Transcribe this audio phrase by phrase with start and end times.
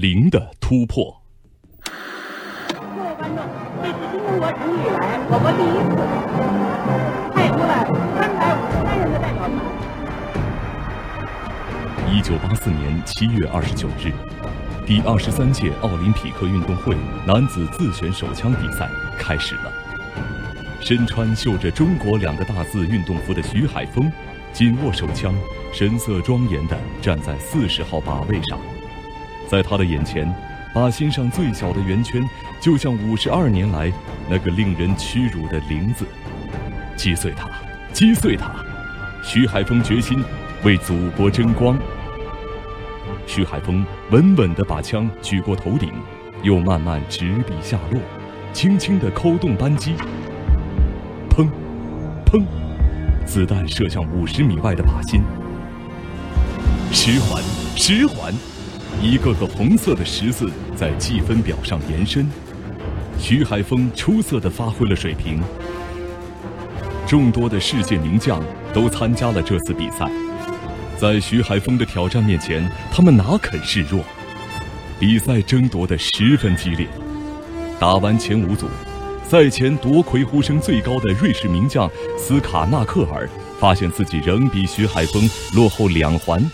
[0.00, 1.20] 零的突破。
[1.84, 1.84] 各
[3.04, 3.44] 位观众，
[3.82, 5.92] 这是中国成立以来我国第一次
[7.34, 7.84] 派出了
[8.16, 9.60] 三百五十三人的代表团。
[12.08, 14.10] 一九八四年七月二十九日，
[14.86, 16.96] 第二十三届奥林匹克运动会
[17.26, 18.88] 男子自选手枪比赛
[19.18, 19.70] 开始了。
[20.80, 24.10] 身穿绣着“中国”两个大字运动服的徐海峰，
[24.50, 25.34] 紧握手枪，
[25.74, 28.58] 神色庄严地站在四十号靶位上。
[29.50, 30.32] 在他的眼前，
[30.72, 32.22] 靶心上最小的圆圈，
[32.60, 33.92] 就像五十二年来
[34.28, 36.06] 那个令人屈辱的零字。
[36.96, 37.50] 击碎它，
[37.92, 38.48] 击碎它！
[39.24, 40.22] 徐海峰决心
[40.62, 41.76] 为祖国争光。
[43.26, 45.92] 徐海峰稳稳地把枪举过头顶，
[46.44, 48.00] 又慢慢执笔下落，
[48.52, 49.94] 轻轻地扣动扳机。
[51.28, 51.48] 砰，
[52.24, 52.44] 砰！
[53.26, 55.22] 子弹射向五十米外的靶心。
[56.92, 57.42] 十环，
[57.74, 58.32] 十环！
[59.02, 62.28] 一个个红色的十字在计分表上延伸。
[63.18, 65.42] 徐海峰出色地发挥了水平。
[67.06, 70.10] 众多的世界名将都参加了这次比赛，
[70.98, 74.02] 在徐海峰的挑战面前，他们哪肯示弱？
[74.98, 76.86] 比赛争夺得十分激烈。
[77.78, 78.68] 打完前五组。
[79.26, 81.88] 赛前夺魁呼声最高的瑞士名将
[82.18, 85.22] 斯卡纳克尔，发现自己仍比徐海峰
[85.54, 86.44] 落后两环，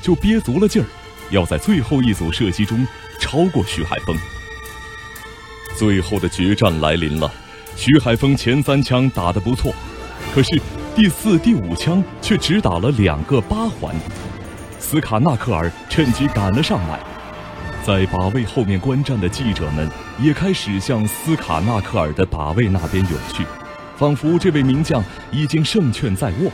[0.00, 0.88] 就憋足了劲儿，
[1.32, 2.86] 要在最后一组射击中
[3.18, 4.16] 超过徐海峰。
[5.76, 7.28] 最后的决战来临了，
[7.74, 9.74] 徐海峰前三枪打得不错，
[10.32, 10.60] 可是
[10.94, 13.94] 第四、第五枪却只打了两个八环，
[14.78, 17.00] 斯卡纳克尔趁机赶了上来。
[17.84, 23.44] 在靶位后面观战的记者们也开始向斯卡纳克尔的靶位那边涌去，
[23.96, 26.52] 仿佛这位名将已经胜券在握。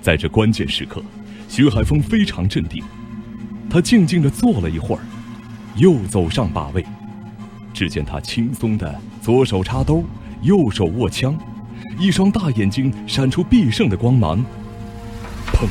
[0.00, 1.02] 在这关键时刻，
[1.48, 2.82] 徐海峰非常镇定，
[3.70, 5.00] 他静静地坐了一会儿，
[5.76, 6.84] 又走上靶位。
[7.74, 10.02] 只见他轻松地左手插兜，
[10.42, 11.38] 右手握枪，
[11.98, 14.44] 一双大眼睛闪出必胜的光芒。
[15.52, 15.66] 砰，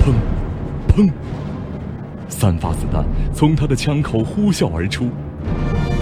[0.00, 0.14] 砰，
[0.88, 1.10] 砰。
[2.28, 5.10] 三发子弹从他的枪口呼啸而出，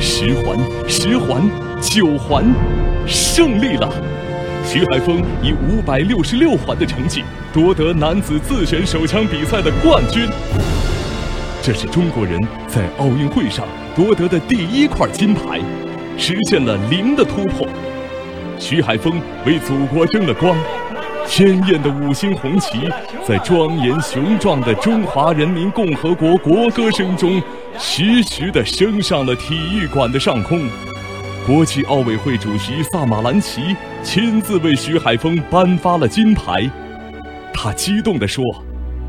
[0.00, 1.42] 十环、十环、
[1.80, 2.44] 九环，
[3.06, 3.90] 胜利了！
[4.64, 7.22] 徐海峰以五百六十六环的成绩
[7.52, 10.26] 夺得男子自选手枪比赛的冠军。
[11.66, 12.38] 这是中国人
[12.68, 13.66] 在奥运会上
[13.96, 15.58] 夺得的第一块金牌，
[16.18, 17.66] 实现了零的突破。
[18.58, 20.54] 徐海峰为祖国争了光。
[21.26, 22.80] 鲜艳的五星红旗
[23.26, 27.42] 在庄严雄壮的中华人民共和国国歌声中，
[27.78, 30.68] 徐徐地升上了体育馆的上空。
[31.46, 36.70] 国际奥委会主席萨马兰奇亲自为徐海峰颁发了金牌，
[37.54, 38.44] 他激动地说：“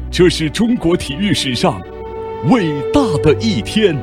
[0.10, 1.82] 这是中国体育史上
[2.50, 3.96] 伟大的一天。”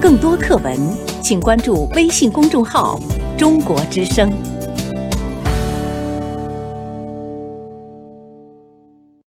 [0.00, 1.08] 更多课文。
[1.28, 2.98] 请关注微信公众号
[3.36, 4.32] “中国之声”。